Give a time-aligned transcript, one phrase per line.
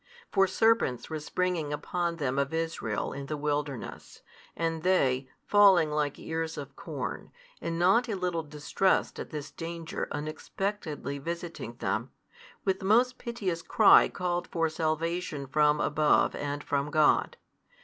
[0.31, 4.23] For serpents were springing upon them of Israel in the wilderness,
[4.55, 7.31] and they, falling like ears of corn,
[7.61, 12.09] and not a little distressed at this danger unexpectedly visiting them,
[12.65, 17.37] with most piteous cry called for salvation from above and from God.